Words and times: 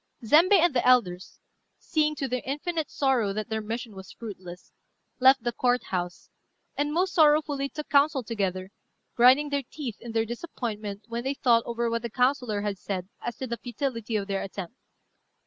Zembei 0.25 0.57
and 0.57 0.73
the 0.73 0.83
elders, 0.83 1.39
seeing, 1.77 2.15
to 2.15 2.27
their 2.27 2.41
infinite 2.43 2.89
sorrow, 2.89 3.33
that 3.33 3.49
their 3.49 3.61
mission 3.61 3.93
was 3.93 4.11
fruitless, 4.11 4.71
left 5.19 5.43
the 5.43 5.51
Court 5.51 5.83
house, 5.91 6.27
and 6.75 6.91
most 6.91 7.13
sorrowfully 7.13 7.69
took 7.69 7.87
counsel 7.87 8.23
together, 8.23 8.71
grinding 9.13 9.49
their 9.49 9.61
teeth 9.61 9.97
in 10.01 10.11
their 10.13 10.25
disappointment 10.25 11.03
when 11.07 11.23
they 11.23 11.35
thought 11.35 11.61
over 11.67 11.87
what 11.87 12.01
the 12.01 12.09
councillor 12.09 12.61
had 12.61 12.79
said 12.79 13.09
as 13.21 13.37
to 13.37 13.45
the 13.45 13.57
futility 13.57 14.15
of 14.15 14.25
their 14.27 14.41
attempt. 14.41 14.73